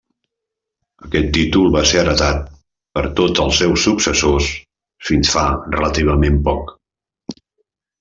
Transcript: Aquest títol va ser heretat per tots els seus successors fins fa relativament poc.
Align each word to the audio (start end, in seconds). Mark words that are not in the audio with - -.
Aquest 1.07 1.29
títol 1.37 1.69
va 1.75 1.83
ser 1.91 1.99
heretat 2.05 2.41
per 2.99 3.05
tots 3.21 3.45
els 3.47 3.61
seus 3.63 3.87
successors 3.91 4.51
fins 5.11 5.39
fa 5.39 5.49
relativament 5.79 6.45
poc. 6.53 6.79